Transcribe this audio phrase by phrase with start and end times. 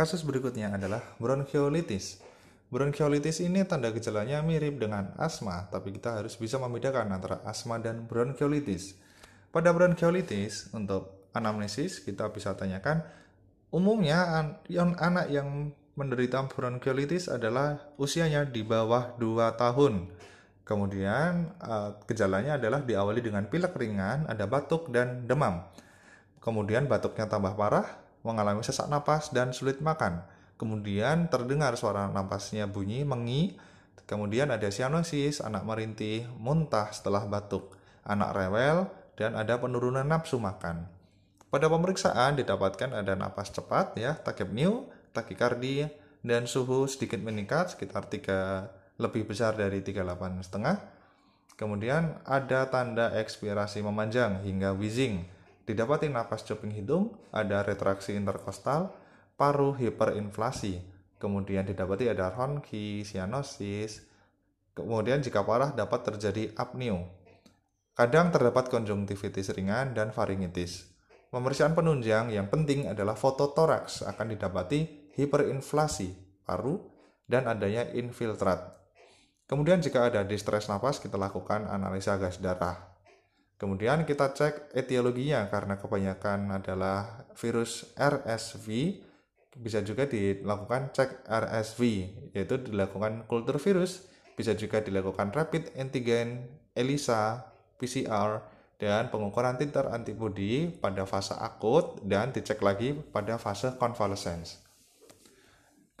[0.00, 2.24] Kasus berikutnya adalah bronkiolitis.
[2.72, 8.08] Bronkiolitis ini tanda gejalanya mirip dengan asma, tapi kita harus bisa membedakan antara asma dan
[8.08, 8.96] bronkiolitis.
[9.52, 13.04] Pada bronkiolitis, untuk anamnesis kita bisa tanyakan,
[13.76, 14.24] umumnya
[14.72, 20.08] yang anak yang menderita bronkiolitis adalah usianya di bawah 2 tahun.
[20.64, 25.60] Kemudian eh, gejalanya adalah diawali dengan pilek ringan, ada batuk dan demam.
[26.40, 30.24] Kemudian batuknya tambah parah, mengalami sesak napas dan sulit makan.
[30.60, 33.56] Kemudian terdengar suara napasnya bunyi mengi.
[34.04, 40.90] Kemudian ada sianosis, anak merintih, muntah setelah batuk, anak rewel, dan ada penurunan nafsu makan.
[41.50, 45.86] Pada pemeriksaan didapatkan ada napas cepat ya, takipniu, takikardi,
[46.20, 50.76] dan suhu sedikit meningkat sekitar 3 lebih besar dari 38 setengah.
[51.56, 55.28] Kemudian ada tanda ekspirasi memanjang hingga wheezing.
[55.70, 58.90] Didapati napas cuping hidung, ada retraksi interkostal,
[59.38, 60.82] paru hiperinflasi.
[61.22, 64.02] Kemudian didapati ada ronki, sianosis.
[64.74, 67.06] Kemudian jika parah dapat terjadi apneu.
[67.94, 70.90] Kadang terdapat konjungtivitis ringan dan faringitis.
[71.30, 76.82] Pemeriksaan penunjang yang penting adalah fototoraks akan didapati hiperinflasi paru
[77.30, 78.74] dan adanya infiltrat.
[79.46, 82.90] Kemudian jika ada distres nafas, kita lakukan analisa gas darah.
[83.60, 88.96] Kemudian kita cek etiologinya karena kebanyakan adalah virus RSV.
[89.60, 91.80] Bisa juga dilakukan cek RSV,
[92.32, 94.08] yaitu dilakukan kultur virus.
[94.32, 97.44] Bisa juga dilakukan rapid antigen, ELISA,
[97.76, 98.40] PCR,
[98.80, 104.64] dan pengukuran titer antibodi pada fase akut dan dicek lagi pada fase convalescence.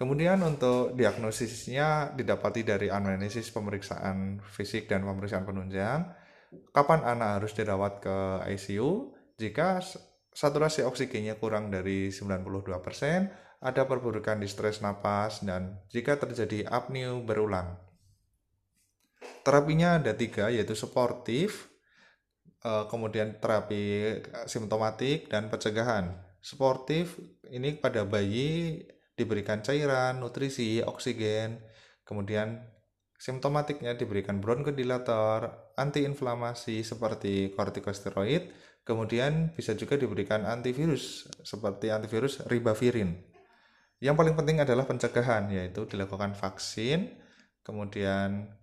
[0.00, 6.08] Kemudian untuk diagnosisnya didapati dari anamnesis pemeriksaan fisik dan pemeriksaan penunjang.
[6.50, 8.16] Kapan anak harus dirawat ke
[8.58, 9.14] ICU?
[9.38, 9.78] Jika
[10.34, 17.76] saturasi oksigennya kurang dari 92%, ada perburukan distres napas, dan jika terjadi apneu berulang.
[19.44, 21.68] Terapinya ada tiga, yaitu suportif,
[22.64, 24.16] eh, kemudian terapi
[24.48, 26.18] simptomatik, dan pencegahan.
[26.40, 27.20] Suportif
[27.52, 28.80] ini pada bayi
[29.12, 31.60] diberikan cairan, nutrisi, oksigen,
[32.08, 32.64] kemudian
[33.20, 38.48] simptomatiknya diberikan bronkodilator, antiinflamasi seperti kortikosteroid,
[38.80, 43.20] kemudian bisa juga diberikan antivirus seperti antivirus ribavirin.
[44.00, 47.12] Yang paling penting adalah pencegahan yaitu dilakukan vaksin,
[47.60, 48.56] kemudian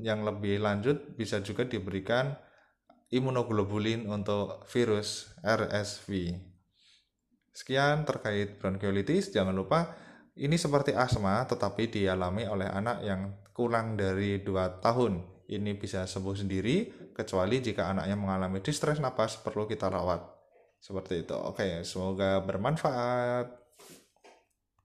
[0.00, 2.32] yang lebih lanjut bisa juga diberikan
[3.12, 6.40] imunoglobulin untuk virus RSV.
[7.52, 9.28] Sekian terkait bronkiolitis.
[9.36, 9.92] Jangan lupa
[10.40, 15.44] ini seperti asma tetapi dialami oleh anak yang kurang dari 2 tahun.
[15.52, 16.76] Ini bisa sembuh sendiri
[17.12, 20.24] kecuali jika anaknya mengalami distres napas perlu kita rawat.
[20.80, 21.36] Seperti itu.
[21.36, 23.59] Oke, semoga bermanfaat.